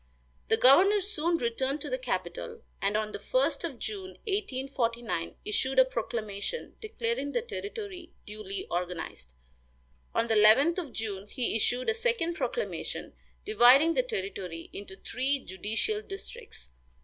The 0.47 0.57
governor 0.57 0.99
soon 0.99 1.37
returned 1.37 1.79
to 1.81 1.89
the 1.91 1.99
capital, 1.99 2.63
and 2.81 2.97
on 2.97 3.11
the 3.11 3.19
1st 3.19 3.63
of 3.65 3.77
June, 3.77 4.17
1849, 4.25 5.35
issued 5.45 5.77
a 5.77 5.85
proclamation, 5.85 6.75
declaring 6.81 7.33
the 7.33 7.43
territory 7.43 8.11
duly 8.25 8.65
organized. 8.71 9.35
On 10.15 10.25
the 10.25 10.33
11th 10.33 10.79
of 10.79 10.91
June 10.91 11.27
he 11.27 11.55
issued 11.55 11.87
a 11.87 11.93
second 11.93 12.33
proclamation, 12.33 13.13
dividing 13.45 13.93
the 13.93 14.01
territory 14.01 14.71
into 14.73 14.95
three 14.95 15.37
judicial 15.37 16.01
districts. 16.01 16.69